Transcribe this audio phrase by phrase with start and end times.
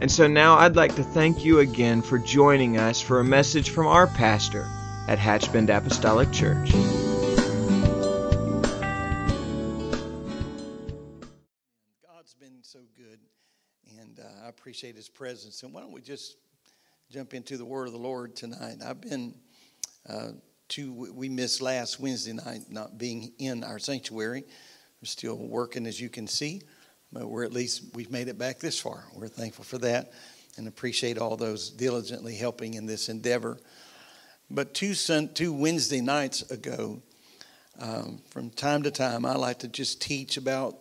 [0.00, 3.68] And so now I'd like to thank you again for joining us for a message
[3.68, 4.66] from our pastor
[5.08, 6.70] at Hatchbend Apostolic Church.
[12.02, 13.18] God's been so good,
[13.98, 15.62] and uh, I appreciate His presence.
[15.64, 16.38] And why don't we just
[17.10, 18.76] jump into the Word of the Lord tonight?
[18.82, 19.34] I've been
[20.08, 20.30] uh,
[20.68, 24.44] to we missed last Wednesday night not being in our sanctuary.
[25.02, 26.62] We're still working, as you can see,
[27.12, 29.04] but we're at least we've made it back this far.
[29.14, 30.12] We're thankful for that,
[30.56, 33.58] and appreciate all those diligently helping in this endeavor.
[34.50, 37.00] But two two Wednesday nights ago,
[37.78, 40.76] um, from time to time, I like to just teach about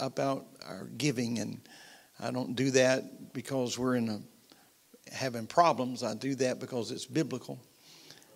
[0.00, 1.60] about our giving, and
[2.20, 4.20] I don't do that because we're in a
[5.12, 6.02] having problems.
[6.02, 7.58] I do that because it's biblical,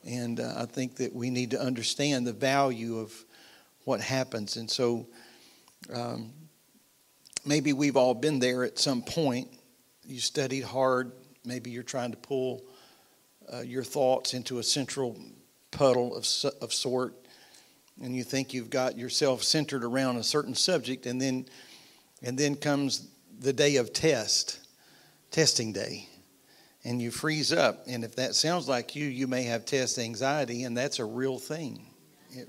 [0.04, 3.12] and uh, I think that we need to understand the value of
[3.84, 4.56] what happens.
[4.56, 5.06] And so,
[5.92, 6.32] um,
[7.44, 9.48] maybe we've all been there at some point.
[10.06, 11.12] You studied hard.
[11.44, 12.64] Maybe you're trying to pull
[13.52, 15.18] uh, your thoughts into a central
[15.70, 16.26] puddle of
[16.60, 17.14] of sort,
[18.02, 21.46] and you think you've got yourself centered around a certain subject, and then
[22.22, 23.08] and then comes
[23.40, 24.60] the day of test,
[25.30, 26.08] testing day,
[26.84, 27.84] and you freeze up.
[27.86, 31.38] And if that sounds like you, you may have test anxiety, and that's a real
[31.38, 31.86] thing.
[32.32, 32.48] It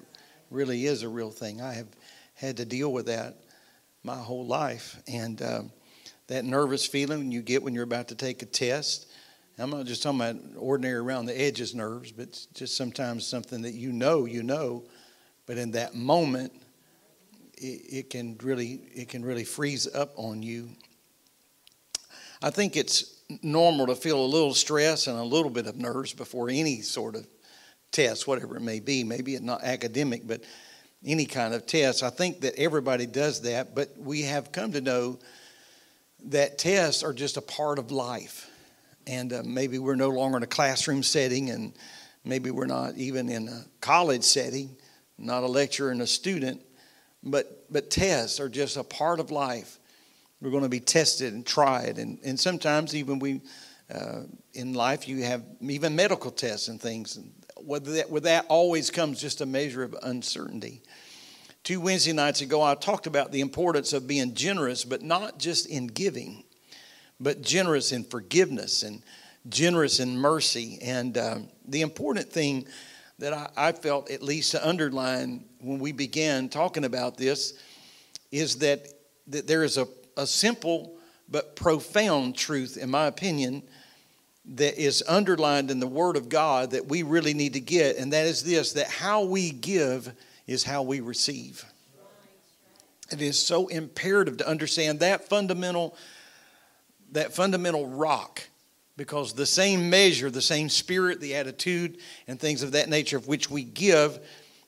[0.49, 1.61] really is a real thing.
[1.61, 1.87] I have
[2.33, 3.35] had to deal with that
[4.03, 5.71] my whole life, and um,
[6.27, 9.07] that nervous feeling you get when you're about to take a test.
[9.57, 13.73] I'm not just talking about ordinary around the edges nerves, but just sometimes something that
[13.73, 14.85] you know, you know,
[15.45, 16.53] but in that moment
[17.59, 20.69] it, it can really it can really freeze up on you.
[22.41, 26.13] I think it's normal to feel a little stress and a little bit of nerves
[26.13, 27.27] before any sort of
[27.91, 29.03] test, whatever it may be.
[29.03, 30.41] Maybe it's not academic, but
[31.05, 32.03] any kind of test.
[32.03, 35.19] I think that everybody does that, but we have come to know
[36.25, 38.49] that tests are just a part of life.
[39.07, 41.73] And uh, maybe we're no longer in a classroom setting, and
[42.25, 44.75] maybe we're not even in a college setting,
[45.17, 46.61] not a lecturer and a student.
[47.23, 49.79] But, but tests are just a part of life.
[50.41, 51.97] We're going to be tested and tried.
[51.97, 53.41] And, and sometimes, even we,
[53.93, 54.21] uh,
[54.53, 57.19] in life, you have even medical tests and things.
[57.65, 60.81] With that, with that always comes just a measure of uncertainty.
[61.63, 65.67] Two Wednesday nights ago, I talked about the importance of being generous, but not just
[65.67, 66.43] in giving,
[67.19, 69.03] but generous in forgiveness and
[69.47, 70.79] generous in mercy.
[70.81, 72.65] And um, the important thing
[73.19, 77.53] that I, I felt at least to underline when we began talking about this
[78.31, 78.87] is that,
[79.27, 79.87] that there is a,
[80.17, 80.97] a simple
[81.29, 83.63] but profound truth, in my opinion,
[84.45, 88.13] that is underlined in the Word of God that we really need to get, and
[88.13, 90.11] that is this that how we give
[90.47, 91.63] is how we receive.
[93.11, 95.95] It is so imperative to understand that fundamental
[97.11, 98.43] that fundamental rock
[98.95, 101.97] because the same measure, the same spirit, the attitude,
[102.27, 104.19] and things of that nature of which we give,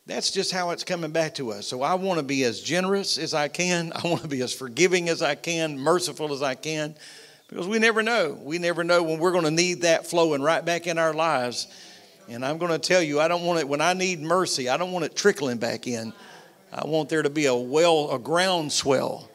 [0.07, 1.67] that's just how it's coming back to us.
[1.67, 3.91] So I want to be as generous as I can.
[3.95, 6.95] I want to be as forgiving as I can, merciful as I can,
[7.51, 8.39] because we never know.
[8.41, 11.67] We never know when we're going to need that flowing right back in our lives.
[12.29, 14.77] And I'm going to tell you, I don't want it, when I need mercy, I
[14.77, 16.13] don't want it trickling back in.
[16.71, 19.29] I want there to be a well, a groundswell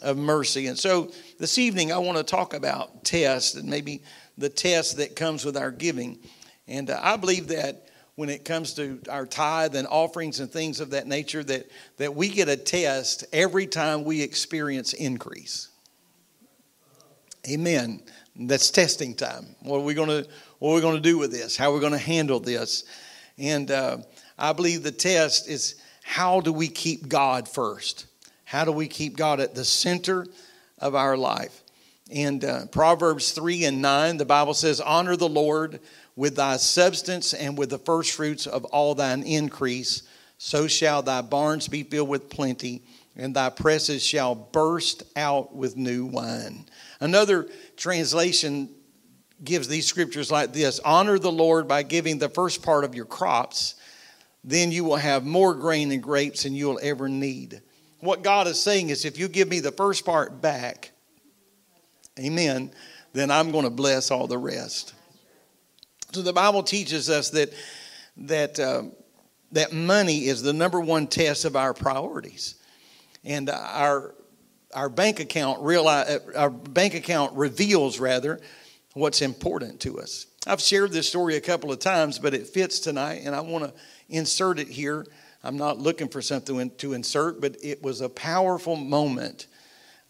[0.00, 0.68] of mercy.
[0.68, 4.02] And so this evening, I want to talk about tests and maybe
[4.38, 6.20] the test that comes with our giving.
[6.68, 10.78] And uh, I believe that when it comes to our tithe and offerings and things
[10.78, 15.70] of that nature, that, that we get a test every time we experience increase.
[17.48, 18.02] Amen.
[18.34, 19.46] That's testing time.
[19.60, 20.28] What are we going to
[20.58, 21.56] what are we going to do with this?
[21.56, 22.84] How are we going to handle this?
[23.38, 23.98] And uh,
[24.38, 28.06] I believe the test is how do we keep God first?
[28.44, 30.26] How do we keep God at the center
[30.78, 31.62] of our life?
[32.10, 35.80] And uh, Proverbs 3 and 9, the Bible says, Honor the Lord
[36.14, 40.02] with thy substance and with the first fruits of all thine increase.
[40.38, 42.82] So shall thy barns be filled with plenty,
[43.16, 46.66] and thy presses shall burst out with new wine.
[47.00, 48.68] Another translation
[49.42, 53.04] gives these scriptures like this Honor the Lord by giving the first part of your
[53.04, 53.74] crops,
[54.44, 57.62] then you will have more grain and grapes than you'll ever need.
[58.00, 60.92] What God is saying is, if you give me the first part back,
[62.18, 62.70] Amen.
[63.12, 64.94] then I'm going to bless all the rest.
[66.12, 67.52] So the Bible teaches us that
[68.18, 68.84] that uh,
[69.52, 72.55] that money is the number one test of our priorities,
[73.26, 74.14] and our
[74.74, 78.40] our bank account realize, our bank account reveals rather
[78.94, 80.26] what's important to us.
[80.46, 83.64] I've shared this story a couple of times, but it fits tonight, and I want
[83.64, 83.72] to
[84.08, 85.06] insert it here.
[85.42, 89.46] I'm not looking for something to insert, but it was a powerful moment.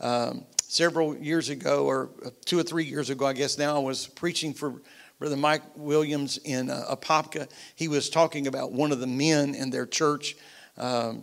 [0.01, 2.11] Um, several years ago, or
[2.45, 4.83] two or three years ago, I guess now, I was preaching for
[5.19, 7.49] Brother Mike Williams in uh, Apopka.
[7.77, 10.37] He was talking about one of the men in their church.
[10.77, 11.23] Um,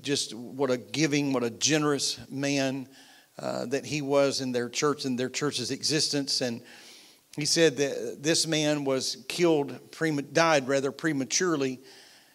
[0.00, 2.88] just what a giving, what a generous man
[3.38, 6.40] uh, that he was in their church and their church's existence.
[6.40, 6.62] And
[7.36, 9.78] he said that this man was killed,
[10.32, 11.80] died rather prematurely,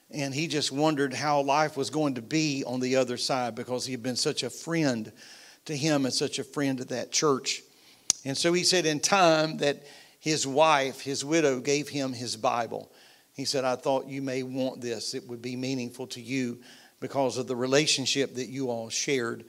[0.09, 3.85] and he just wondered how life was going to be on the other side because
[3.85, 5.11] he had been such a friend
[5.65, 7.61] to him and such a friend to that church.
[8.25, 9.85] And so he said, in time, that
[10.19, 12.91] his wife, his widow, gave him his Bible.
[13.33, 15.13] He said, I thought you may want this.
[15.13, 16.59] It would be meaningful to you
[16.99, 19.45] because of the relationship that you all shared.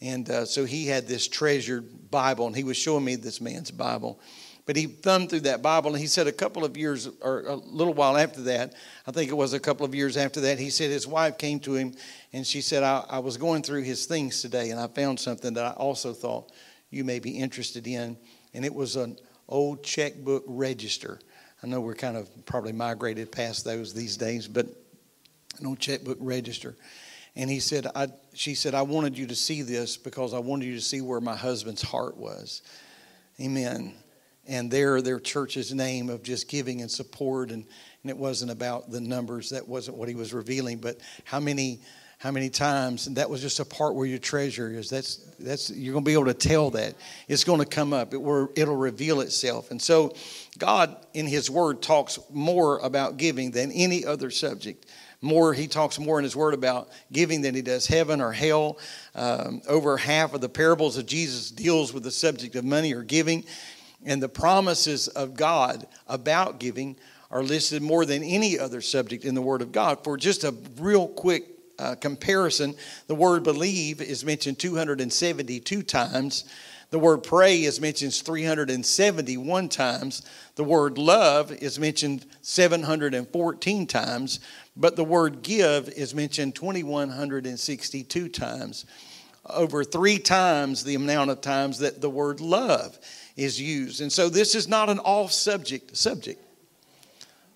[0.00, 3.70] And uh, so he had this treasured Bible, and he was showing me this man's
[3.70, 4.20] Bible.
[4.64, 7.56] But he thumbed through that Bible and he said a couple of years or a
[7.56, 8.74] little while after that,
[9.06, 11.58] I think it was a couple of years after that, he said his wife came
[11.60, 11.94] to him
[12.32, 15.54] and she said, I, I was going through his things today and I found something
[15.54, 16.52] that I also thought
[16.90, 18.16] you may be interested in.
[18.54, 19.18] And it was an
[19.48, 21.18] old checkbook register.
[21.62, 24.66] I know we're kind of probably migrated past those these days, but
[25.64, 26.76] old checkbook register.
[27.34, 30.66] And he said, I, she said, I wanted you to see this because I wanted
[30.66, 32.62] you to see where my husband's heart was.
[33.40, 33.94] Amen.
[34.46, 37.64] And there their church's name of just giving and support and,
[38.02, 39.50] and it wasn't about the numbers.
[39.50, 40.78] That wasn't what he was revealing.
[40.78, 41.80] But how many
[42.18, 44.88] how many times and that was just a part where your treasure is.
[44.88, 46.94] That's that's you're going to be able to tell that.
[47.26, 48.14] It's going to come up.
[48.14, 48.20] It
[48.54, 49.72] it'll reveal itself.
[49.72, 50.14] And so
[50.56, 54.86] god in his word talks more about giving than any other subject
[55.22, 58.78] more he talks more in his word about giving than he does heaven or hell
[59.14, 63.02] um, over half of the parables of jesus deals with the subject of money or
[63.02, 63.44] giving
[64.04, 66.96] and the promises of God about giving
[67.30, 70.04] are listed more than any other subject in the Word of God.
[70.04, 71.46] For just a real quick
[71.78, 72.74] uh, comparison,
[73.06, 76.44] the word believe is mentioned 272 times.
[76.92, 80.22] The word pray is mentioned 371 times.
[80.56, 84.40] The word love is mentioned 714 times.
[84.76, 88.84] But the word give is mentioned 2162 times.
[89.46, 92.98] Over three times the amount of times that the word love
[93.38, 94.02] is used.
[94.02, 96.44] And so this is not an off subject subject.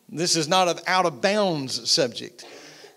[0.09, 2.47] This is not an out of bounds subject.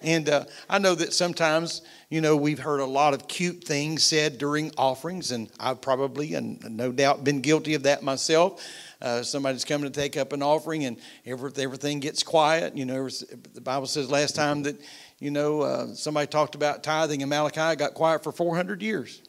[0.02, 4.04] And uh, I know that sometimes, you know, we've heard a lot of cute things
[4.04, 8.66] said during offerings, and I've probably, and no doubt, been guilty of that myself.
[9.00, 12.76] Uh, somebody's coming to take up an offering, and everything gets quiet.
[12.76, 13.08] You know,
[13.54, 14.82] the Bible says last time that,
[15.20, 19.22] you know, uh, somebody talked about tithing in Malachi, got quiet for 400 years.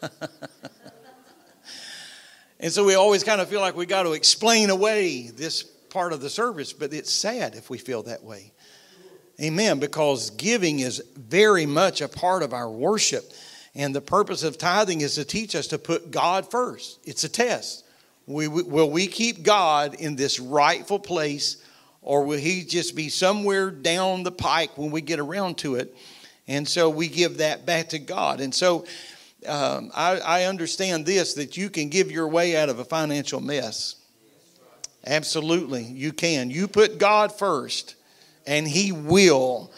[2.60, 6.12] and so we always kind of feel like we got to explain away this part
[6.12, 8.52] of the service, but it's sad if we feel that way.
[9.40, 9.80] Amen.
[9.80, 13.32] Because giving is very much a part of our worship.
[13.74, 17.00] And the purpose of tithing is to teach us to put God first.
[17.04, 17.84] It's a test.
[18.26, 21.62] We, will we keep God in this rightful place,
[22.00, 25.94] or will He just be somewhere down the pike when we get around to it?
[26.46, 28.40] And so we give that back to God.
[28.40, 28.86] And so
[29.46, 33.40] um, I, I understand this that you can give your way out of a financial
[33.40, 33.96] mess.
[35.06, 36.48] Absolutely, you can.
[36.48, 37.94] You put God first,
[38.46, 39.70] and He will.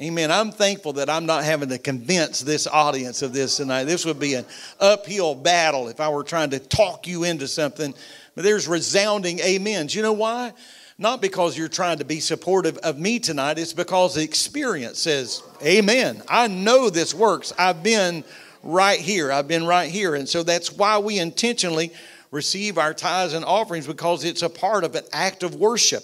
[0.00, 0.32] Amen.
[0.32, 3.84] I'm thankful that I'm not having to convince this audience of this tonight.
[3.84, 4.46] This would be an
[4.80, 7.94] uphill battle if I were trying to talk you into something.
[8.34, 9.94] But there's resounding amens.
[9.94, 10.54] You know why?
[10.98, 15.42] Not because you're trying to be supportive of me tonight, it's because the experience says,
[15.64, 16.22] Amen.
[16.28, 17.52] I know this works.
[17.58, 18.24] I've been
[18.62, 19.32] right here.
[19.32, 20.14] I've been right here.
[20.14, 21.92] And so that's why we intentionally
[22.30, 26.02] receive our tithes and offerings because it's a part of an act of worship.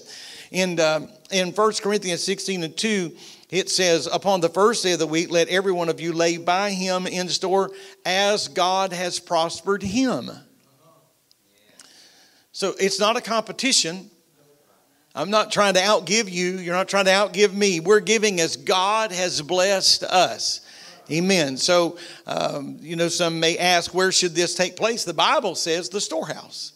[0.50, 3.14] In, uh, in 1 Corinthians 16 and 2,
[3.50, 6.36] it says, Upon the first day of the week, let every one of you lay
[6.36, 7.70] by him in store
[8.04, 10.30] as God has prospered him.
[12.52, 14.10] So it's not a competition.
[15.14, 16.58] I'm not trying to outgive you.
[16.58, 17.80] You're not trying to outgive me.
[17.80, 20.60] We're giving as God has blessed us.
[21.10, 21.56] Amen.
[21.56, 25.04] So, um, you know, some may ask, where should this take place?
[25.04, 26.72] The Bible says the storehouse.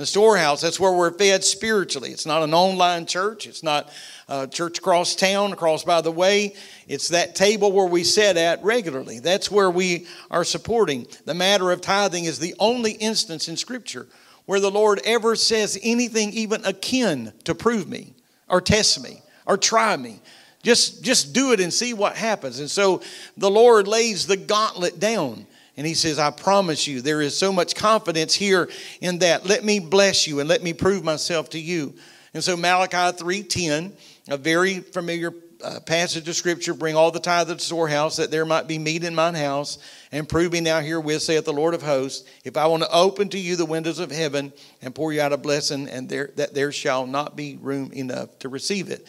[0.00, 2.08] The storehouse, that's where we're fed spiritually.
[2.10, 3.46] It's not an online church.
[3.46, 3.92] It's not
[4.30, 6.54] a church across town, across by the way.
[6.88, 9.18] It's that table where we sit at regularly.
[9.18, 11.06] That's where we are supporting.
[11.26, 14.06] The matter of tithing is the only instance in Scripture
[14.46, 18.14] where the Lord ever says anything even akin to prove me
[18.48, 20.22] or test me or try me.
[20.62, 22.58] Just, just do it and see what happens.
[22.58, 23.02] And so
[23.36, 25.46] the Lord lays the gauntlet down.
[25.80, 28.68] And he says, I promise you, there is so much confidence here
[29.00, 29.46] in that.
[29.46, 31.94] Let me bless you and let me prove myself to you.
[32.34, 33.92] And so Malachi 3:10,
[34.28, 35.32] a very familiar
[35.64, 38.78] uh, passage of scripture, bring all the tithe of the storehouse that there might be
[38.78, 39.78] meat in mine house,
[40.12, 43.30] and prove me now herewith, saith the Lord of hosts, if I want to open
[43.30, 46.52] to you the windows of heaven and pour you out a blessing, and there that
[46.52, 49.06] there shall not be room enough to receive it.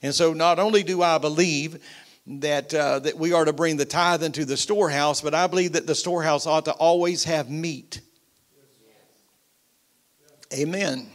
[0.00, 1.82] And so, not only do I believe
[2.26, 5.72] that, uh, that we are to bring the tithe into the storehouse, but I believe
[5.72, 8.00] that the storehouse ought to always have meat.
[10.52, 11.08] Amen.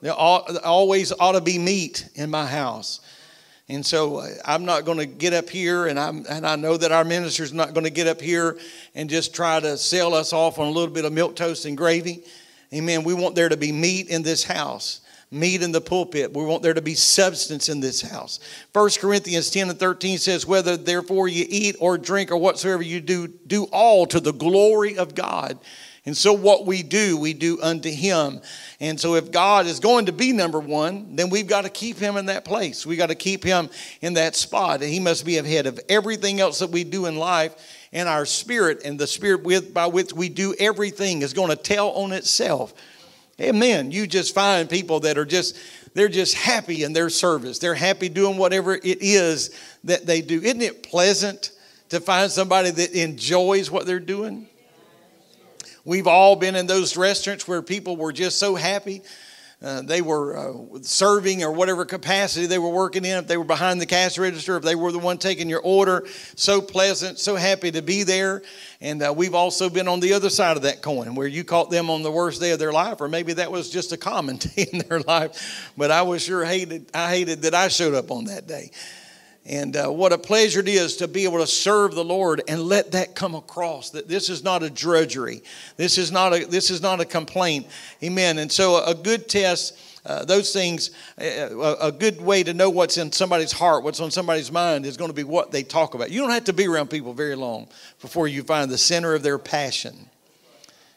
[0.00, 3.00] There always ought to be meat in my house.
[3.68, 6.76] And so uh, I'm not going to get up here, and, I'm, and I know
[6.76, 8.58] that our minister's not going to get up here
[8.94, 11.76] and just try to sell us off on a little bit of milk toast and
[11.76, 12.22] gravy.
[12.74, 13.04] Amen.
[13.04, 15.00] We want there to be meat in this house
[15.34, 16.32] meat in the pulpit.
[16.32, 18.40] We want there to be substance in this house.
[18.72, 23.00] 1 Corinthians 10 and 13 says, Whether therefore you eat or drink or whatsoever you
[23.00, 25.58] do, do all to the glory of God.
[26.06, 28.42] And so, what we do, we do unto Him.
[28.78, 31.96] And so, if God is going to be number one, then we've got to keep
[31.96, 32.84] Him in that place.
[32.84, 33.70] We got to keep Him
[34.02, 34.82] in that spot.
[34.82, 37.54] And He must be ahead of everything else that we do in life.
[37.90, 41.56] And our spirit and the spirit with, by which we do everything is going to
[41.56, 42.74] tell on itself.
[43.40, 43.90] Amen.
[43.90, 45.56] You just find people that are just,
[45.94, 47.58] they're just happy in their service.
[47.58, 50.40] They're happy doing whatever it is that they do.
[50.40, 51.50] Isn't it pleasant
[51.88, 54.46] to find somebody that enjoys what they're doing?
[55.84, 59.02] We've all been in those restaurants where people were just so happy
[59.64, 63.44] uh, they were uh, serving or whatever capacity they were working in, if they were
[63.44, 66.06] behind the cash register, if they were the one taking your order,
[66.36, 68.42] so pleasant, so happy to be there.
[68.82, 71.70] And uh, we've also been on the other side of that coin where you caught
[71.70, 74.36] them on the worst day of their life, or maybe that was just a common
[74.56, 75.72] day in their life.
[75.78, 78.70] But I was sure hated, I hated that I showed up on that day.
[79.46, 82.62] And uh, what a pleasure it is to be able to serve the Lord and
[82.62, 85.42] let that come across that this is not a drudgery.
[85.76, 87.66] This is not a, this is not a complaint.
[88.02, 88.38] Amen.
[88.38, 92.96] And so a good test, uh, those things, uh, a good way to know what's
[92.96, 96.10] in somebody's heart, what's on somebody's mind is going to be what they talk about.
[96.10, 97.68] You don't have to be around people very long
[98.00, 100.08] before you find the center of their passion.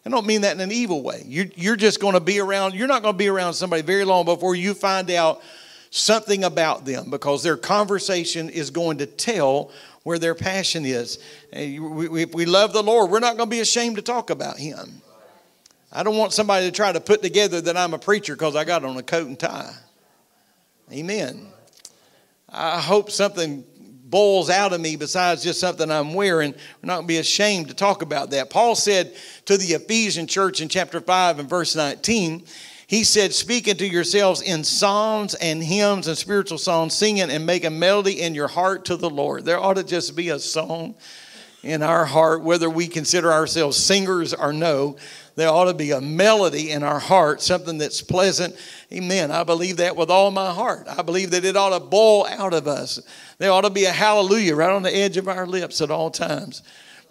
[0.06, 1.24] I don't mean that in an evil way.
[1.26, 4.06] You're, you're just going to be around, you're not going to be around somebody very
[4.06, 5.42] long before you find out
[5.90, 9.72] something about them because their conversation is going to tell
[10.04, 11.20] where their passion is.
[11.52, 15.02] If we love the Lord, we're not going to be ashamed to talk about Him.
[15.92, 18.64] I don't want somebody to try to put together that I'm a preacher because I
[18.64, 19.74] got on a coat and tie.
[20.92, 21.48] Amen.
[22.50, 23.66] I hope something
[24.10, 26.54] boils out of me besides just something I'm wearing.
[26.54, 28.50] We're not going to be ashamed to talk about that.
[28.50, 29.14] Paul said
[29.46, 32.46] to the Ephesian church in chapter 5 and verse 19,
[32.88, 37.78] he said, Speaking to yourselves in psalms and hymns and spiritual songs, singing and making
[37.78, 39.44] melody in your heart to the Lord.
[39.44, 40.96] There ought to just be a song
[41.64, 44.96] in our heart, whether we consider ourselves singers or no.
[45.36, 48.56] There ought to be a melody in our heart, something that's pleasant.
[48.92, 49.32] Amen.
[49.32, 50.88] I believe that with all my heart.
[50.88, 53.02] I believe that it ought to boil out of us.
[53.38, 56.10] There ought to be a hallelujah right on the edge of our lips at all
[56.10, 56.64] times.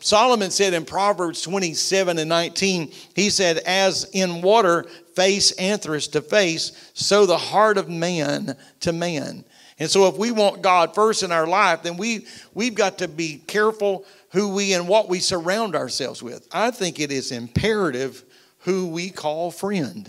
[0.07, 4.85] Solomon said in Proverbs 27 and 19, he said, As in water
[5.17, 9.45] face anthers to face, so the heart of man to man.
[9.81, 13.09] And so if we want God first in our life, then we, we've got to
[13.09, 16.47] be careful who we and what we surround ourselves with.
[16.53, 18.23] I think it is imperative
[18.61, 20.09] who we call friend.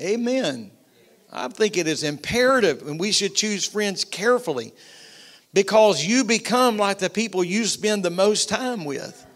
[0.00, 0.70] Amen.
[1.32, 4.72] I think it is imperative, and we should choose friends carefully
[5.58, 9.26] because you become like the people you spend the most time with.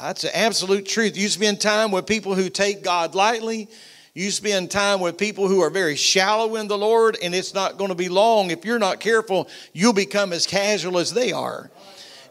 [0.00, 1.16] That's the absolute truth.
[1.16, 3.66] You spend time with people who take God lightly.
[4.14, 7.76] You spend time with people who are very shallow in the Lord, and it's not
[7.76, 8.52] going to be long.
[8.52, 11.72] If you're not careful, you'll become as casual as they are.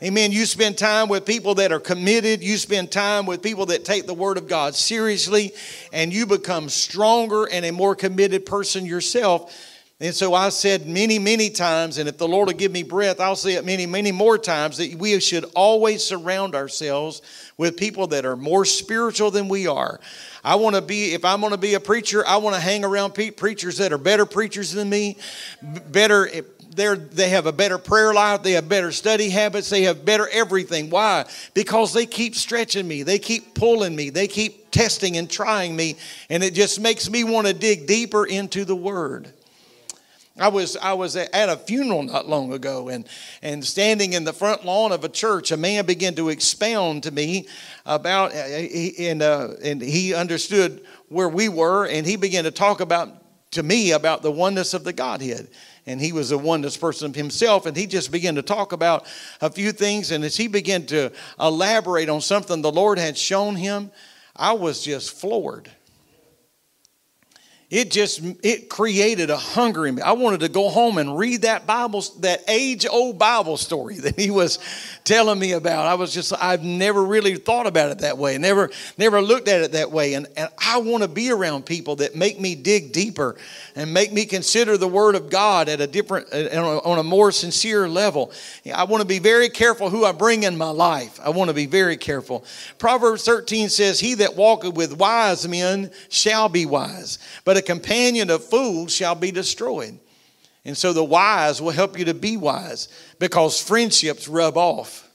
[0.01, 0.31] Amen.
[0.31, 2.41] You spend time with people that are committed.
[2.41, 5.51] You spend time with people that take the Word of God seriously,
[5.91, 9.53] and you become stronger and a more committed person yourself
[10.01, 13.19] and so I said many, many times, and if the Lord will give me breath,
[13.19, 17.21] I'll say it many, many more times that we should always surround ourselves
[17.57, 19.99] with people that are more spiritual than we are.
[20.41, 22.85] I want to be, if I'm going to be a preacher, I want to hang
[22.85, 25.17] around preachers that are better preachers than me,
[25.61, 26.41] better eh,
[26.73, 30.29] they're, they have a better prayer life, they have better study habits, they have better
[30.29, 30.89] everything.
[30.89, 31.25] Why?
[31.53, 35.97] Because they keep stretching me, they keep pulling me, they keep testing and trying me,
[36.29, 39.33] and it just makes me want to dig deeper into the Word.
[40.39, 43.07] I was I was at a funeral not long ago, and
[43.41, 47.11] and standing in the front lawn of a church, a man began to expound to
[47.11, 47.47] me
[47.85, 52.79] about, uh, and uh, and he understood where we were, and he began to talk
[52.79, 53.09] about
[53.51, 55.49] to me about the oneness of the Godhead.
[55.85, 59.07] And he was a oneness person himself, and he just began to talk about
[59.41, 60.11] a few things.
[60.11, 63.91] And as he began to elaborate on something the Lord had shown him,
[64.35, 65.69] I was just floored
[67.69, 70.01] it just it created a hunger in me.
[70.01, 74.19] I wanted to go home and read that bible that age old bible story that
[74.19, 74.57] he was
[75.03, 75.85] telling me about.
[75.85, 79.61] I was just i've never really thought about it that way never never looked at
[79.61, 80.15] it that way.
[80.15, 83.35] And, and i want to be around people that make me dig deeper
[83.75, 87.31] and make me consider the word of god at a different uh, on a more
[87.31, 88.31] sincere level.
[88.73, 91.19] I want to be very careful who i bring in my life.
[91.23, 92.43] I want to be very careful.
[92.79, 98.31] Proverbs 13 says he that walketh with wise men shall be wise but a companion
[98.31, 99.99] of fools shall be destroyed.
[100.65, 102.89] And so the wise will help you to be wise
[103.19, 105.07] because friendships rub off.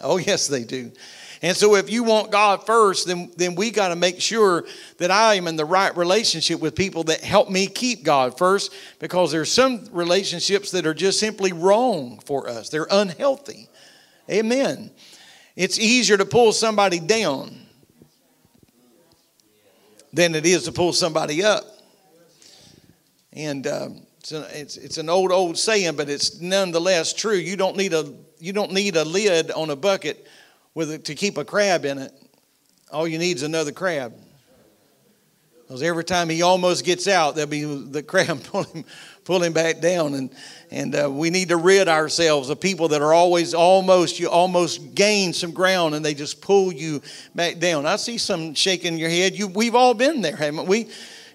[0.00, 0.92] Oh, yes, they do.
[1.42, 4.64] And so if you want God first, then, then we got to make sure
[4.98, 8.72] that I am in the right relationship with people that help me keep God first
[8.98, 12.68] because there's some relationships that are just simply wrong for us.
[12.68, 13.68] They're unhealthy.
[14.30, 14.90] Amen.
[15.56, 17.65] It's easier to pull somebody down
[20.12, 21.64] than it is to pull somebody up.
[23.32, 27.36] And um, it's, an, it's, it's an old, old saying, but it's nonetheless true.
[27.36, 30.26] You don't need a, you don't need a lid on a bucket
[30.74, 32.12] with a, to keep a crab in it.
[32.90, 34.14] All you need is another crab.
[35.62, 38.66] Because every time he almost gets out, there'll be the crab pull
[39.26, 40.14] him, pull him back down.
[40.14, 40.30] And,
[40.70, 44.94] and uh, we need to rid ourselves of people that are always almost, you almost
[44.94, 47.02] gain some ground and they just pull you
[47.34, 47.86] back down.
[47.86, 49.34] I see some shaking your head.
[49.34, 50.88] You, we've all been there, haven't we?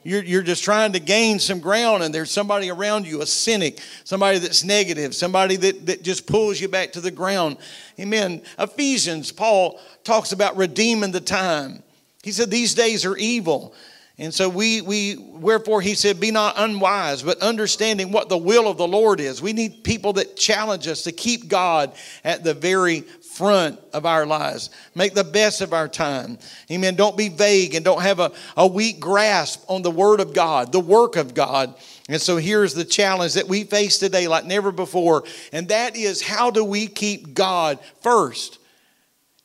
[0.03, 3.79] You're, you're just trying to gain some ground and there's somebody around you, a cynic,
[4.03, 7.57] somebody that's negative, somebody that, that just pulls you back to the ground.
[7.99, 8.41] Amen.
[8.57, 11.83] Ephesians, Paul talks about redeeming the time.
[12.23, 13.75] He said, These days are evil.
[14.21, 18.67] And so we, we, wherefore he said, be not unwise, but understanding what the will
[18.67, 19.41] of the Lord is.
[19.41, 21.91] We need people that challenge us to keep God
[22.23, 24.69] at the very front of our lives.
[24.93, 26.37] Make the best of our time.
[26.69, 26.95] Amen.
[26.95, 30.71] Don't be vague and don't have a, a weak grasp on the word of God,
[30.71, 31.73] the work of God.
[32.07, 35.23] And so here's the challenge that we face today like never before.
[35.51, 38.59] And that is how do we keep God first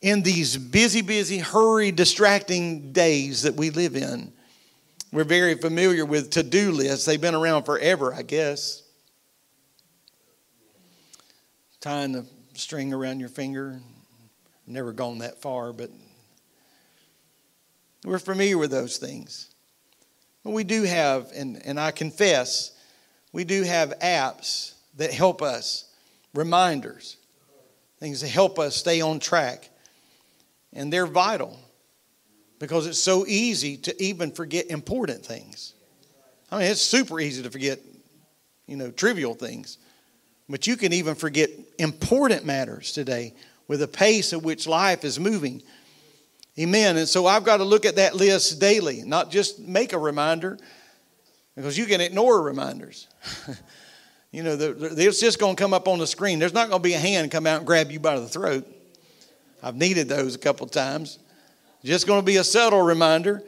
[0.02, 4.34] in these busy, busy, hurry, distracting days that we live in?
[5.16, 8.82] We're very familiar with to do lists, they've been around forever, I guess.
[11.80, 13.80] Tying the string around your finger.
[14.66, 15.88] Never gone that far, but
[18.04, 19.48] we're familiar with those things.
[20.44, 22.72] But we do have, and, and I confess,
[23.32, 25.86] we do have apps that help us,
[26.34, 27.16] reminders,
[28.00, 29.70] things that help us stay on track.
[30.74, 31.58] And they're vital
[32.58, 35.74] because it's so easy to even forget important things.
[36.50, 37.80] I mean, it's super easy to forget,
[38.66, 39.78] you know, trivial things.
[40.48, 43.34] But you can even forget important matters today
[43.68, 45.62] with the pace at which life is moving.
[46.58, 46.96] Amen.
[46.96, 50.56] And so I've got to look at that list daily, not just make a reminder,
[51.56, 53.08] because you can ignore reminders.
[54.30, 56.38] you know, it's just going to come up on the screen.
[56.38, 58.66] There's not going to be a hand come out and grab you by the throat.
[59.62, 61.18] I've needed those a couple times.
[61.86, 63.44] Just going to be a subtle reminder.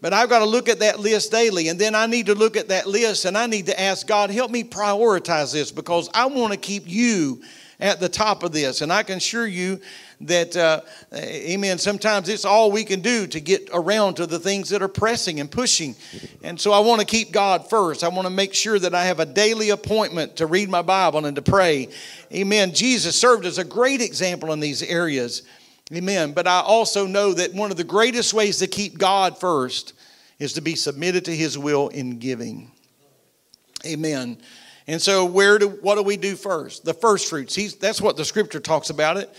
[0.00, 1.68] But I've got to look at that list daily.
[1.68, 4.30] And then I need to look at that list and I need to ask God,
[4.30, 7.42] help me prioritize this because I want to keep you
[7.78, 8.80] at the top of this.
[8.80, 9.78] And I can assure you
[10.22, 10.80] that, uh,
[11.14, 14.88] amen, sometimes it's all we can do to get around to the things that are
[14.88, 15.94] pressing and pushing.
[16.42, 18.02] And so I want to keep God first.
[18.04, 21.26] I want to make sure that I have a daily appointment to read my Bible
[21.26, 21.90] and to pray.
[22.32, 22.72] Amen.
[22.72, 25.42] Jesus served as a great example in these areas.
[25.94, 26.32] Amen.
[26.32, 29.92] But I also know that one of the greatest ways to keep God first
[30.38, 32.70] is to be submitted to his will in giving.
[33.84, 34.38] Amen.
[34.86, 36.84] And so where do what do we do first?
[36.84, 37.54] The first fruits.
[37.54, 39.32] He's, that's what the scripture talks about it.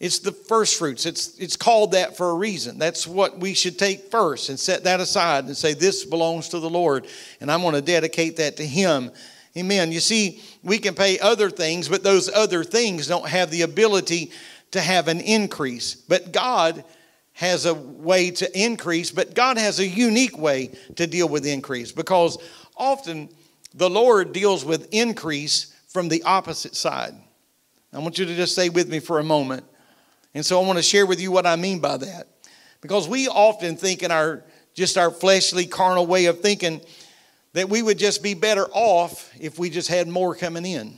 [0.00, 1.06] It's the first fruits.
[1.06, 2.78] It's it's called that for a reason.
[2.78, 6.58] That's what we should take first and set that aside and say this belongs to
[6.58, 7.06] the Lord
[7.40, 9.12] and I'm going to dedicate that to him.
[9.56, 9.92] Amen.
[9.92, 14.32] You see, we can pay other things, but those other things don't have the ability
[14.72, 15.94] to have an increase.
[15.94, 16.84] But God
[17.34, 21.92] has a way to increase, but God has a unique way to deal with increase
[21.92, 22.36] because
[22.76, 23.30] often
[23.74, 27.14] the Lord deals with increase from the opposite side.
[27.92, 29.64] I want you to just stay with me for a moment.
[30.34, 32.28] And so I want to share with you what I mean by that.
[32.80, 34.42] Because we often think in our
[34.74, 36.80] just our fleshly carnal way of thinking
[37.52, 40.96] that we would just be better off if we just had more coming in.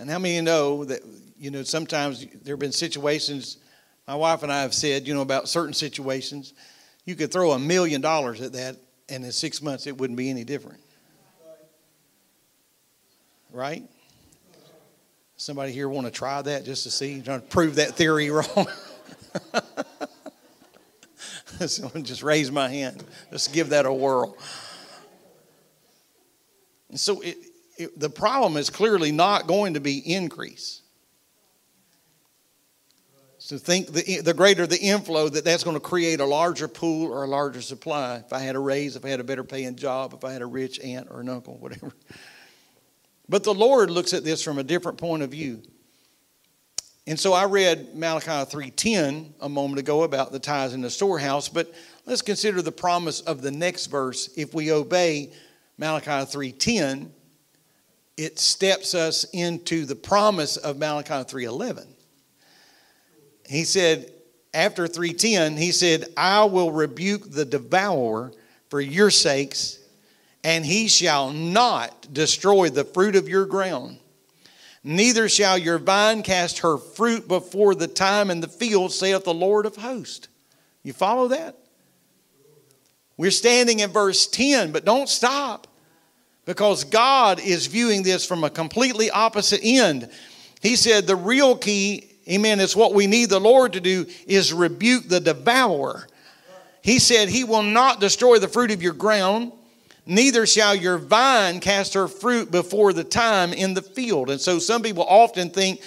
[0.00, 1.02] And how many you know that,
[1.38, 3.58] you know, sometimes there have been situations,
[4.08, 6.54] my wife and I have said, you know, about certain situations,
[7.04, 8.76] you could throw a million dollars at that,
[9.10, 10.80] and in six months it wouldn't be any different.
[13.52, 13.82] Right?
[15.36, 18.66] Somebody here want to try that just to see, trying to prove that theory wrong?
[21.66, 23.04] Someone just raise my hand.
[23.30, 24.34] Let's give that a whirl.
[26.88, 27.36] And so it,
[27.80, 30.82] it, the problem is clearly not going to be increase.
[33.38, 37.10] So think the, the greater the inflow, that that's going to create a larger pool
[37.10, 38.22] or a larger supply.
[38.24, 40.42] If I had a raise, if I had a better paying job, if I had
[40.42, 41.92] a rich aunt or an uncle, whatever.
[43.28, 45.62] But the Lord looks at this from a different point of view.
[47.06, 51.48] And so I read Malachi 3:10 a moment ago about the tithes in the storehouse,
[51.48, 51.72] but
[52.06, 54.28] let's consider the promise of the next verse.
[54.36, 55.32] If we obey
[55.78, 57.10] Malachi 3:10,
[58.16, 61.86] it steps us into the promise of Malachi 3:11.
[63.46, 64.12] He said
[64.52, 68.32] after 3:10, he said, "I will rebuke the devourer
[68.68, 69.78] for your sakes,
[70.44, 73.98] and he shall not destroy the fruit of your ground."
[74.82, 79.34] Neither shall your vine cast her fruit before the time in the field, saith the
[79.34, 80.28] Lord of hosts.
[80.82, 81.56] You follow that?
[83.18, 85.66] We're standing in verse 10, but don't stop
[86.44, 90.10] because God is viewing this from a completely opposite end.
[90.60, 94.52] He said the real key, amen, is what we need the Lord to do is
[94.52, 96.06] rebuke the devourer.
[96.82, 99.52] He said he will not destroy the fruit of your ground
[100.10, 104.28] neither shall your vine cast her fruit before the time in the field.
[104.28, 105.80] And so some people often think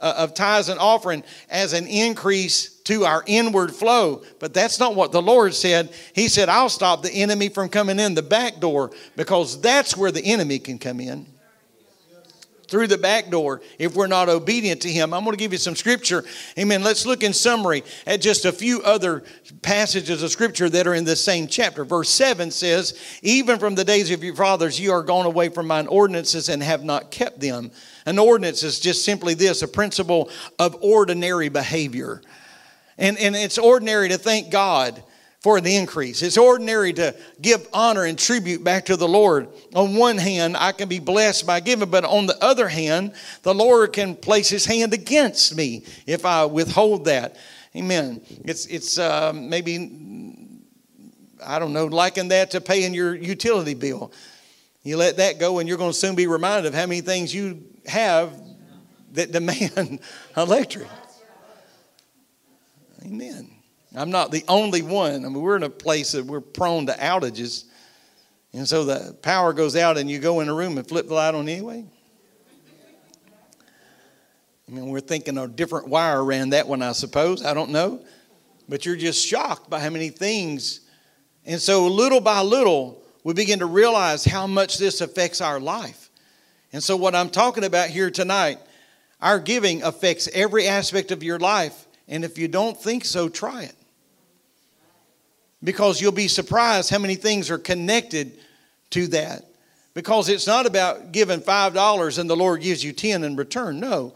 [0.00, 4.96] uh, of tithes and offering as an increase to our inward flow, but that's not
[4.96, 5.94] what the Lord said.
[6.12, 10.10] He said, I'll stop the enemy from coming in the back door because that's where
[10.10, 11.24] the enemy can come in
[12.66, 15.14] through the back door if we're not obedient to Him.
[15.14, 16.24] I'm going to give you some scripture.
[16.58, 16.82] Amen.
[16.82, 19.22] Let's look in summary at just a few other
[19.62, 21.84] passages of scripture that are in this same chapter.
[21.84, 25.68] Verse 7 says, Even from the days of your fathers, you are gone away from
[25.68, 27.70] mine ordinances and have not kept them.
[28.04, 32.20] An ordinance is just simply this a principle of ordinary behavior.
[33.00, 35.02] And, and it's ordinary to thank God
[35.40, 36.22] for the increase.
[36.22, 39.48] It's ordinary to give honor and tribute back to the Lord.
[39.74, 43.54] On one hand, I can be blessed by giving, but on the other hand, the
[43.54, 47.36] Lord can place his hand against me if I withhold that.
[47.74, 48.20] Amen.
[48.44, 50.36] It's, it's uh, maybe,
[51.44, 54.12] I don't know, liken that to paying your utility bill.
[54.82, 57.34] You let that go, and you're going to soon be reminded of how many things
[57.34, 58.38] you have
[59.12, 60.00] that demand
[60.36, 60.88] electric.
[63.04, 63.50] Amen.
[63.96, 65.24] I'm not the only one.
[65.24, 67.64] I mean, we're in a place that we're prone to outages.
[68.52, 71.14] And so the power goes out and you go in a room and flip the
[71.14, 71.84] light on anyway.
[74.68, 77.44] I mean, we're thinking a different wire ran that one, I suppose.
[77.44, 78.04] I don't know.
[78.68, 80.80] But you're just shocked by how many things.
[81.44, 86.10] And so little by little, we begin to realize how much this affects our life.
[86.72, 88.58] And so, what I'm talking about here tonight,
[89.20, 91.86] our giving affects every aspect of your life.
[92.10, 93.74] And if you don't think so, try it
[95.62, 98.38] because you'll be surprised how many things are connected
[98.90, 99.44] to that.
[99.94, 103.80] Because it's not about giving $5 and the Lord gives you 10 in return.
[103.80, 104.14] No.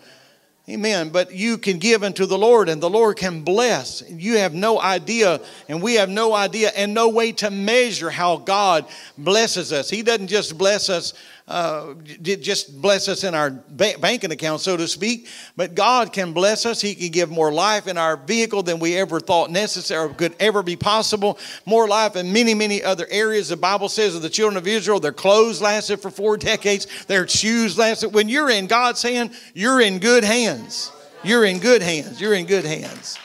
[0.69, 1.11] Amen.
[1.11, 4.03] But you can give unto the Lord and the Lord can bless.
[4.09, 8.39] You have no idea, and we have no idea and no way to measure how
[8.39, 8.87] God
[9.19, 9.91] blesses us.
[9.91, 11.13] He doesn't just bless us
[11.47, 15.29] uh, just bless us in our banking account, so to speak.
[15.57, 16.81] But God can bless us.
[16.81, 20.35] He can give more life in our vehicle than we ever thought necessary or could
[20.41, 21.39] ever be possible.
[21.67, 23.51] More life in many, many other areas.
[23.51, 27.29] The Bible says of the children of Israel, their clothes lasted for four decades, their
[27.29, 28.15] shoes lasted.
[28.15, 30.93] When you're in God's hand, you're in good hands.
[31.23, 32.23] You're in good hands.
[32.23, 33.19] You're in good hands.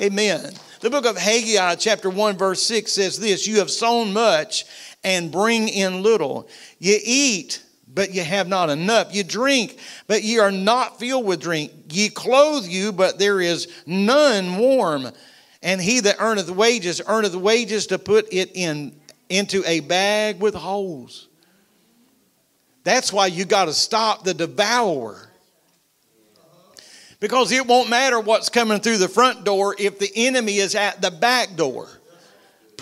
[0.00, 0.52] Amen.
[0.80, 4.64] The book of Haggai, chapter 1, verse 6 says this You have sown much
[5.04, 6.48] and bring in little.
[6.78, 7.62] You eat,
[7.92, 9.14] but you have not enough.
[9.14, 11.72] You drink, but ye are not filled with drink.
[11.90, 15.08] Ye clothe you, but there is none warm.
[15.62, 18.96] And he that earneth wages earneth wages to put it in
[19.28, 21.28] into a bag with holes.
[22.84, 25.30] That's why you got to stop the devourer.
[27.18, 31.00] Because it won't matter what's coming through the front door if the enemy is at
[31.00, 31.88] the back door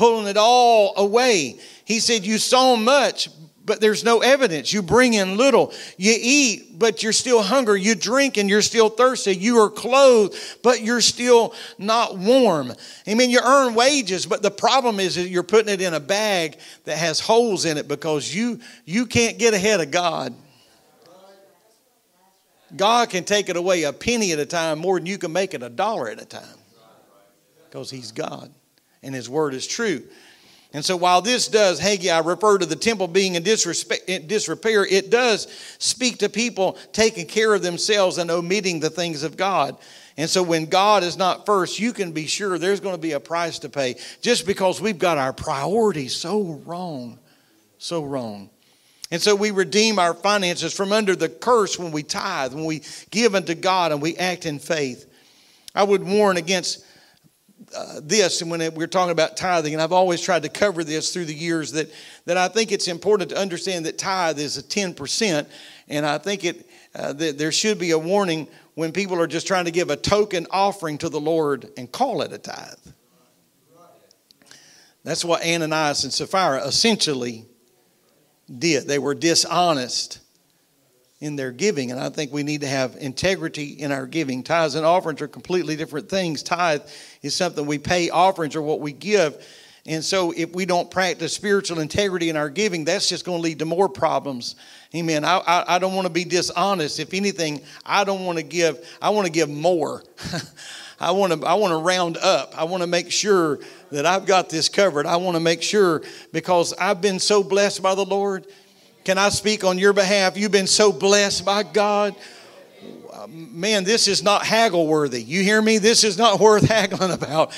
[0.01, 1.61] pulling it all away.
[1.85, 3.29] He said, You sow much,
[3.67, 4.73] but there's no evidence.
[4.73, 5.75] You bring in little.
[5.99, 7.83] You eat, but you're still hungry.
[7.83, 9.37] You drink and you're still thirsty.
[9.37, 12.73] You are clothed, but you're still not warm.
[13.07, 16.01] I mean, you earn wages, but the problem is that you're putting it in a
[16.01, 20.35] bag that has holes in it because you you can't get ahead of God.
[22.75, 25.53] God can take it away a penny at a time more than you can make
[25.53, 26.59] it a dollar at a time
[27.69, 28.51] because He's God
[29.03, 30.03] and His word is true.
[30.73, 35.49] And so while this does, Haggai refer to the temple being in disrepair, it does
[35.79, 39.77] speak to people taking care of themselves and omitting the things of God.
[40.17, 43.13] And so when God is not first, you can be sure there's going to be
[43.13, 47.19] a price to pay just because we've got our priorities so wrong,
[47.79, 48.51] so wrong.
[49.11, 52.83] And so we redeem our finances from under the curse when we tithe, when we
[53.11, 55.11] give unto God and we act in faith.
[55.75, 56.85] I would warn against
[57.77, 61.13] uh, this, and when we're talking about tithing, and I've always tried to cover this
[61.13, 61.93] through the years, that,
[62.25, 65.47] that I think it's important to understand that tithe is a 10%,
[65.89, 69.47] and I think it, uh, that there should be a warning when people are just
[69.47, 72.75] trying to give a token offering to the Lord and call it a tithe.
[75.05, 77.47] That's what Ananias and Sapphira essentially
[78.59, 78.87] did.
[78.87, 80.21] They were dishonest
[81.21, 81.91] in their giving.
[81.91, 84.43] And I think we need to have integrity in our giving.
[84.43, 86.43] Tithes and offerings are completely different things.
[86.43, 86.83] Tithe
[87.23, 89.45] is something we pay, offerings are what we give.
[89.87, 93.43] And so, if we don't practice spiritual integrity in our giving, that's just going to
[93.43, 94.57] lead to more problems.
[94.95, 95.25] Amen.
[95.25, 97.01] I, I, I don't want to be dishonest.
[97.01, 100.05] If anything, I don't want to give, I want to give more.
[101.01, 102.53] I want to I want to round up.
[102.57, 103.59] I want to make sure
[103.91, 105.07] that I've got this covered.
[105.07, 108.47] I want to make sure because I've been so blessed by the Lord.
[109.05, 110.37] Can I speak on your behalf?
[110.37, 112.15] You've been so blessed by God.
[113.29, 115.23] Man, this is not haggle worthy.
[115.23, 115.79] You hear me?
[115.79, 117.53] This is not worth haggling about.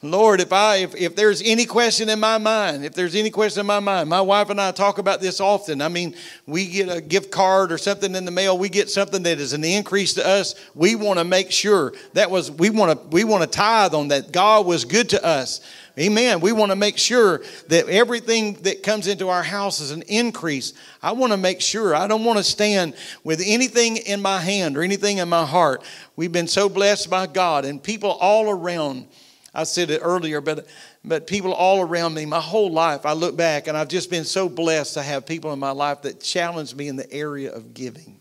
[0.00, 3.60] Lord, if I if, if there's any question in my mind, if there's any question
[3.60, 5.82] in my mind, my wife and I talk about this often.
[5.82, 6.14] I mean,
[6.46, 9.52] we get a gift card or something in the mail, we get something that is
[9.54, 10.54] an increase to us.
[10.76, 14.08] We want to make sure that was we want to we want to tithe on
[14.08, 14.30] that.
[14.30, 15.60] God was good to us.
[15.98, 16.40] Amen.
[16.40, 20.72] We want to make sure that everything that comes into our house is an increase.
[21.02, 21.94] I want to make sure.
[21.94, 25.82] I don't want to stand with anything in my hand or anything in my heart.
[26.14, 29.08] We've been so blessed by God and people all around
[29.54, 30.66] I said it earlier, but
[31.04, 34.24] but people all around me, my whole life, I look back and I've just been
[34.24, 37.72] so blessed to have people in my life that challenge me in the area of
[37.72, 38.20] giving.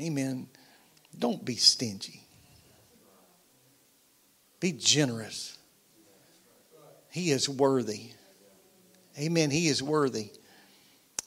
[0.00, 0.48] Amen.
[1.18, 2.22] Don't be stingy.
[4.60, 5.56] Be generous.
[7.10, 8.10] He is worthy.
[9.18, 9.50] Amen.
[9.50, 10.30] He is worthy.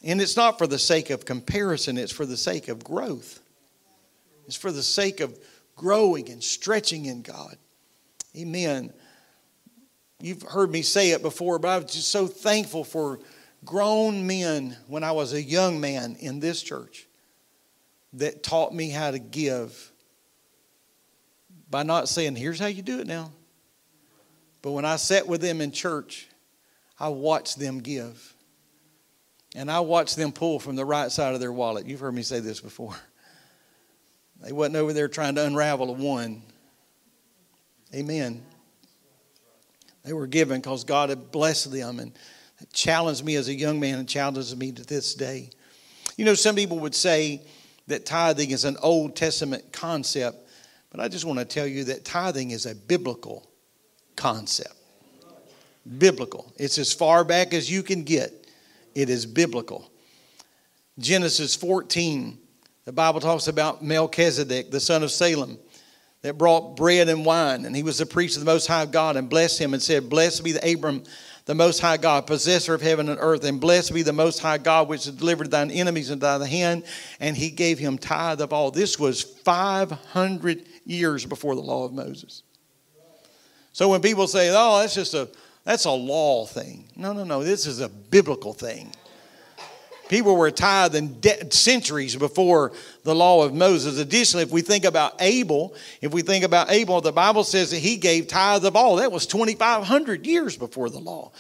[0.04, 3.40] And it's not for the sake of comparison, it's for the sake of growth.
[4.48, 5.38] It's for the sake of
[5.76, 7.56] growing and stretching in God.
[8.36, 8.92] Amen.
[10.20, 13.20] You've heard me say it before, but I was just so thankful for
[13.66, 17.08] grown men when I was a young man in this church
[18.14, 19.91] that taught me how to give
[21.72, 23.32] by not saying, here's how you do it now.
[24.62, 26.28] But when I sat with them in church,
[27.00, 28.36] I watched them give.
[29.56, 31.88] And I watched them pull from the right side of their wallet.
[31.88, 32.96] You've heard me say this before.
[34.44, 36.42] They wasn't over there trying to unravel a one.
[37.94, 38.44] Amen.
[40.04, 42.12] They were given because God had blessed them and
[42.74, 45.52] challenged me as a young man and challenges me to this day.
[46.18, 47.44] You know, some people would say
[47.86, 50.50] that tithing is an Old Testament concept,
[50.92, 53.50] but I just want to tell you that tithing is a biblical
[54.16, 54.76] concept.
[55.98, 56.54] Biblical.
[56.58, 58.48] It's as far back as you can get.
[58.94, 59.90] It is biblical.
[61.00, 62.38] Genesis 14
[62.86, 65.60] the Bible talks about Melchizedek, the son of Salem,
[66.24, 69.18] that brought bread and wine, and he was the priest of the Most High God,
[69.18, 71.04] and blessed him and said, Blessed be the Abram,
[71.46, 74.58] the Most High God, possessor of heaven and earth, and blessed be the Most High
[74.58, 76.84] God, which has delivered thine enemies into thy hand.
[77.20, 78.72] And he gave him tithe of all.
[78.72, 82.44] This was 500 years before the law of Moses.
[83.74, 85.30] So when people say, "Oh, that's just a
[85.64, 87.44] that's a law thing," no, no, no.
[87.44, 88.94] This is a biblical thing.
[90.12, 92.74] People were tithing de- centuries before
[93.06, 93.98] the law of Moses.
[93.98, 97.78] Additionally, if we think about Abel, if we think about Abel, the Bible says that
[97.78, 98.98] he gave tithe of all.
[98.98, 101.32] That was 2,500 years before the law.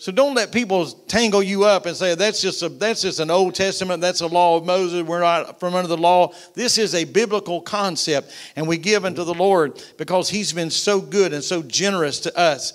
[0.00, 3.30] So don't let people tangle you up and say that's just a, that's just an
[3.30, 5.02] Old Testament, that's a law of Moses.
[5.02, 6.32] We're not from under the law.
[6.54, 11.02] This is a biblical concept, and we give unto the Lord because He's been so
[11.02, 12.72] good and so generous to us.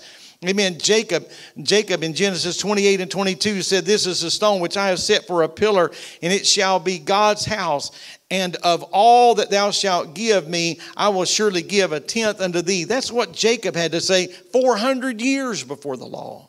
[0.48, 0.78] Amen.
[0.78, 1.28] Jacob,
[1.60, 5.26] Jacob in Genesis 28 and 22 said, This is a stone which I have set
[5.26, 5.90] for a pillar,
[6.22, 7.90] and it shall be God's house.
[8.30, 12.62] And of all that thou shalt give me, I will surely give a tenth unto
[12.62, 12.84] thee.
[12.84, 16.45] That's what Jacob had to say 400 years before the law.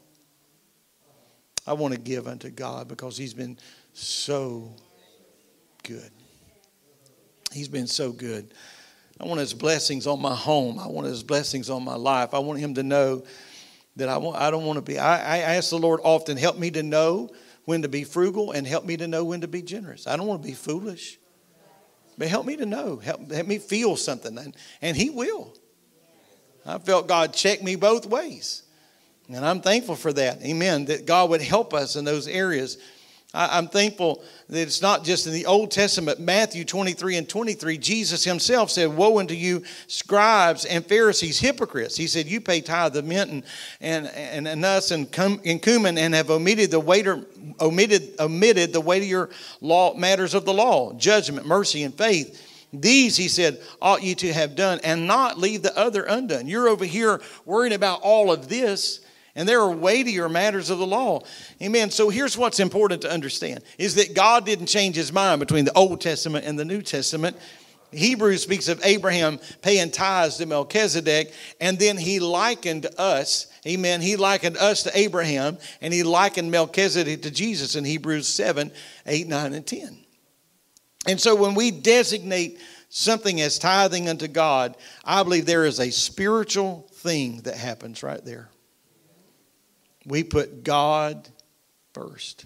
[1.67, 3.57] I want to give unto God because he's been
[3.93, 4.73] so
[5.83, 6.11] good.
[7.51, 8.53] He's been so good.
[9.19, 10.79] I want his blessings on my home.
[10.79, 12.33] I want his blessings on my life.
[12.33, 13.23] I want him to know
[13.95, 14.99] that I, want, I don't want to be.
[14.99, 17.31] I, I ask the Lord often, help me to know
[17.65, 20.07] when to be frugal and help me to know when to be generous.
[20.07, 21.17] I don't want to be foolish.
[22.17, 25.53] But help me to know, help, help me feel something, and, and He will.
[26.65, 28.63] I felt God check me both ways.
[29.29, 30.41] And I'm thankful for that.
[30.43, 30.85] Amen.
[30.85, 32.77] That God would help us in those areas.
[33.33, 37.77] I, am thankful that it's not just in the Old Testament, Matthew 23 and 23,
[37.77, 41.97] Jesus himself said, Woe unto you, scribes and Pharisees, hypocrites.
[41.97, 43.43] He said, You pay tithe of mint and,
[43.81, 47.25] and, and, and nuts and, cum, and cumin and have omitted the waiter,
[47.59, 52.43] omitted, omitted the weightier law matters of the law, judgment, mercy, and faith.
[52.71, 56.47] These, he said, ought you to have done and not leave the other undone.
[56.47, 59.01] You're over here worrying about all of this
[59.37, 61.21] and there are weightier matters of the law.
[61.61, 61.91] Amen.
[61.91, 65.77] So here's what's important to understand is that God didn't change his mind between the
[65.77, 67.37] Old Testament and the New Testament.
[67.91, 74.01] Hebrews speaks of Abraham paying tithes to Melchizedek, and then he likened us, amen.
[74.01, 78.71] He likened us to Abraham, and he likened Melchizedek to Jesus in Hebrews 7,
[79.05, 79.97] 8, 9, and 10.
[81.07, 85.91] And so when we designate something as tithing unto God, I believe there is a
[85.91, 88.49] spiritual thing that happens right there.
[90.07, 91.27] We put God
[91.93, 92.45] first.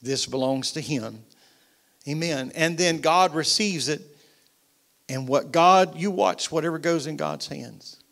[0.00, 1.22] This belongs to Him.
[2.08, 2.50] Amen.
[2.54, 4.00] And then God receives it.
[5.08, 8.02] And what God, you watch whatever goes in God's hands.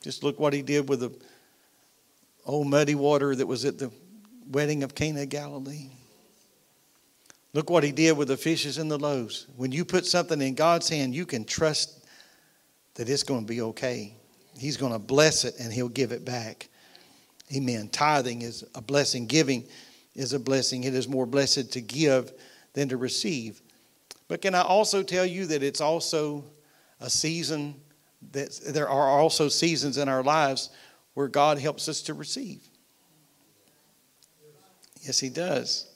[0.00, 1.10] Just look what He did with the
[2.44, 3.90] old muddy water that was at the
[4.48, 5.90] wedding of Cana of Galilee.
[7.52, 9.46] Look what He did with the fishes and the loaves.
[9.56, 12.06] When you put something in God's hand, you can trust
[12.94, 14.14] that it's going to be okay.
[14.56, 16.68] He's going to bless it and He'll give it back.
[17.54, 17.88] Amen.
[17.88, 19.64] Tithing is a blessing, giving
[20.14, 20.84] is a blessing.
[20.84, 22.32] It is more blessed to give
[22.72, 23.60] than to receive.
[24.28, 26.44] But can I also tell you that it's also
[27.00, 27.80] a season
[28.32, 30.70] that there are also seasons in our lives
[31.14, 32.60] where God helps us to receive?
[35.02, 35.88] Yes, He does.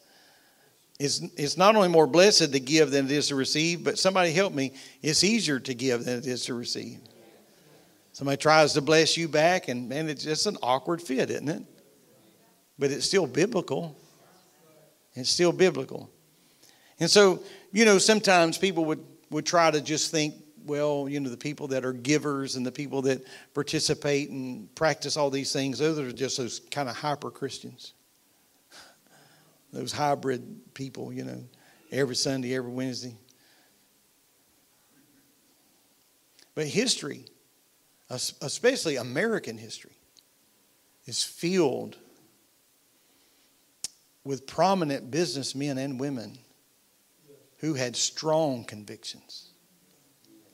[1.01, 4.33] It's, it's not only more blessed to give than it is to receive, but somebody
[4.33, 7.01] help me, it's easier to give than it is to receive.
[8.13, 11.63] Somebody tries to bless you back, and man, it's just an awkward fit, isn't it?
[12.79, 13.97] But it's still biblical.
[15.15, 16.11] It's still biblical.
[16.99, 17.43] And so,
[17.73, 20.35] you know, sometimes people would, would try to just think,
[20.67, 25.17] well, you know, the people that are givers and the people that participate and practice
[25.17, 27.95] all these things, those are just those kind of hyper Christians.
[29.73, 31.45] Those hybrid people, you know,
[31.93, 33.17] every Sunday, every Wednesday.
[36.57, 37.25] But history
[38.11, 39.97] especially American history,
[41.07, 41.97] is filled
[44.25, 46.39] with prominent businessmen and women
[47.59, 49.51] who had strong convictions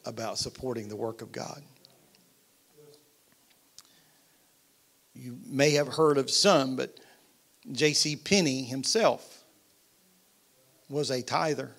[0.04, 1.62] about supporting the work of God.
[5.14, 7.00] You may have heard of some, but
[7.72, 8.16] J.C.
[8.16, 9.44] Penney himself
[10.88, 11.72] was a tither.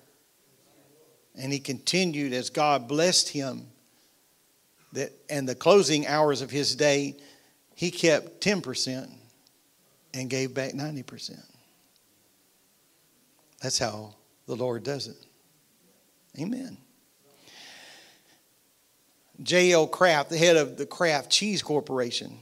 [1.36, 3.68] And he continued as God blessed him
[4.92, 7.16] that and the closing hours of his day,
[7.74, 9.08] he kept 10%
[10.14, 11.38] and gave back 90%.
[13.62, 14.14] That's how
[14.46, 15.16] the Lord does it.
[16.38, 16.76] Amen.
[19.42, 19.86] J.L.
[19.86, 22.36] Kraft, the head of the Kraft Cheese Corporation,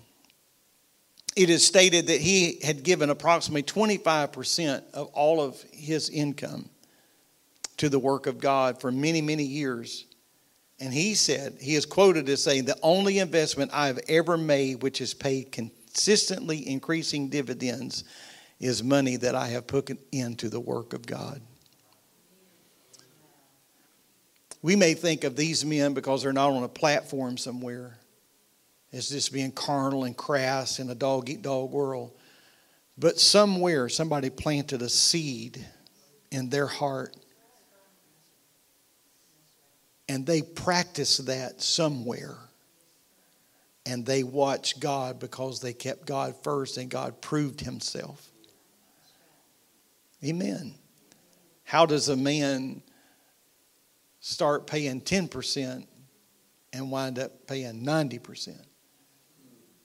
[1.35, 6.71] it is stated that he had given approximately 25% of all of his income
[7.77, 10.07] to the work of God for many, many years.
[10.79, 14.83] And he said, he is quoted as saying, the only investment I have ever made
[14.83, 18.05] which has paid consistently increasing dividends
[18.61, 21.41] is money that I have put into the work of God.
[24.63, 27.99] We may think of these men because they're not on a platform somewhere
[28.93, 32.13] as just being carnal and crass in a dog eat dog world.
[32.99, 35.65] But somewhere somebody planted a seed
[36.31, 37.17] in their heart
[40.09, 42.37] and they practice that somewhere.
[43.85, 48.31] And they watch God because they kept God first and God proved himself.
[50.25, 50.75] Amen.
[51.63, 52.83] How does a man
[54.21, 55.87] start paying 10%
[56.73, 58.57] and wind up paying 90%?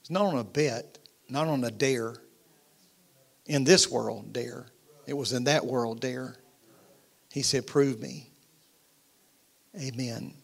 [0.00, 2.14] It's not on a bet, not on a dare.
[3.46, 4.66] In this world, dare.
[5.06, 6.36] It was in that world, dare.
[7.32, 8.31] He said, Prove me.
[9.80, 10.34] Amen.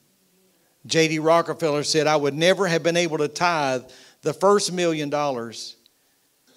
[0.86, 1.18] J.D.
[1.18, 3.84] Rockefeller said, I would never have been able to tithe
[4.22, 5.76] the first million dollars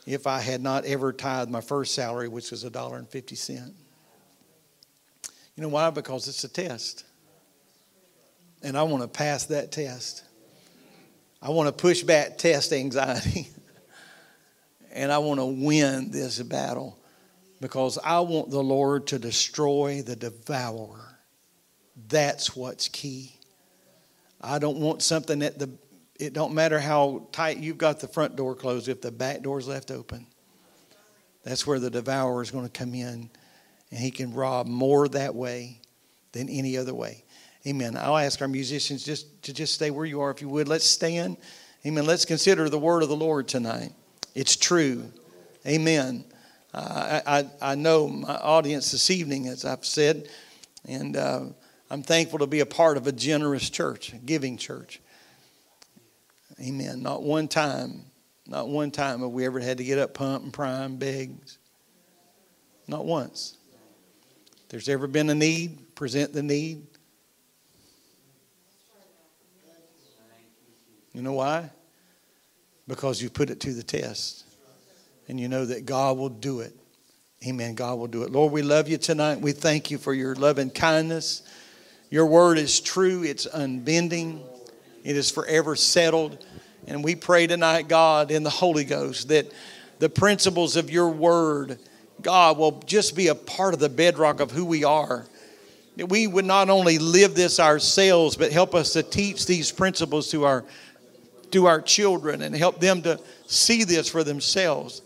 [0.06, 3.36] if I had not ever tithed my first salary, which was a dollar and fifty
[3.36, 3.74] cent.
[5.56, 5.90] You know why?
[5.90, 7.04] Because it's a test.
[8.64, 10.24] And I want to pass that test.
[11.42, 13.50] I want to push back test anxiety.
[14.92, 16.98] and I want to win this battle
[17.60, 21.11] because I want the Lord to destroy the devourer.
[22.08, 23.36] That's what's key.
[24.42, 25.70] I don't want something that the
[26.20, 29.68] it don't matter how tight you've got the front door closed if the back door's
[29.68, 30.28] left open.
[31.44, 33.30] That's where the devourer is going to come in
[33.89, 35.80] and he can rob more that way
[36.32, 37.24] than any other way.
[37.66, 37.98] Amen.
[37.98, 40.68] I'll ask our musicians just to just stay where you are if you would.
[40.68, 41.38] Let's stand.
[41.86, 42.06] Amen.
[42.06, 43.92] Let's consider the word of the Lord tonight.
[44.36, 45.12] It's true.
[45.66, 46.24] Amen.
[46.74, 50.30] Uh, I, I, I know my audience this evening, as I've said,
[50.88, 51.46] and uh,
[51.92, 55.02] I'm thankful to be a part of a generous church, a giving church.
[56.58, 57.04] Amen.
[57.04, 58.06] Not one time,
[58.48, 61.36] not one time have we ever had to get up, pump, and prime, beg.
[62.88, 63.58] Not once.
[64.70, 66.88] There's ever been a need, present the need.
[71.14, 71.72] You know why?
[72.88, 74.46] Because you put it to the test.
[75.28, 76.74] And you know that God will do it.
[77.46, 77.76] Amen.
[77.76, 78.32] God will do it.
[78.32, 79.42] Lord, we love you tonight.
[79.42, 81.44] We thank you for your love and kindness.
[82.12, 84.43] Your word is true, it's unbending,
[85.05, 86.45] it is forever settled.
[86.86, 89.49] And we pray tonight, God, in the Holy Ghost, that
[89.99, 91.80] the principles of your word,
[92.22, 95.26] God, will just be a part of the bedrock of who we are.
[95.95, 100.30] That we would not only live this ourselves, but help us to teach these principles
[100.32, 100.66] to our
[101.51, 105.01] to our children and help them to see this for themselves,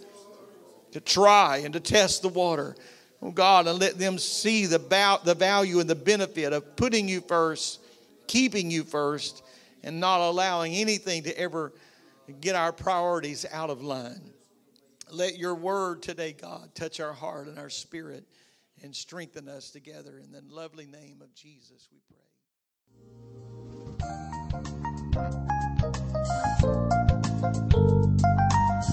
[0.92, 2.76] to try and to test the water
[3.26, 4.78] oh God, and let them see the,
[5.24, 7.80] the value and the benefit of putting you first,
[8.28, 9.42] keeping you first,
[9.84, 11.74] and not allowing anything to ever
[12.40, 14.22] get our priorities out of line.
[15.12, 18.26] Let your word today, God, touch our heart and our spirit
[18.84, 20.22] and strengthen us together.
[20.24, 22.20] In the lovely name of Jesus, we pray.